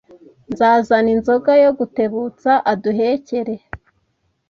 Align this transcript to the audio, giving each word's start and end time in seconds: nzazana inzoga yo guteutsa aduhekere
nzazana 0.51 1.09
inzoga 1.15 1.51
yo 1.63 1.71
guteutsa 1.77 2.51
aduhekere 2.71 3.55